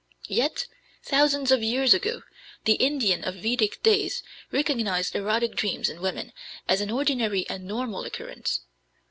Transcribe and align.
Yet, 0.31 0.65
thousands 1.03 1.51
of 1.51 1.61
years 1.61 1.93
ago, 1.93 2.23
the 2.65 2.73
Indian 2.73 3.23
of 3.23 3.35
Vedic 3.35 3.83
days 3.83 4.23
recognized 4.51 5.15
erotic 5.15 5.55
dreams 5.55 5.89
in 5.91 6.01
women 6.01 6.33
as 6.67 6.81
an 6.81 6.89
ordinary 6.89 7.47
and 7.47 7.65
normal 7.65 8.03
occurrence. 8.03 8.61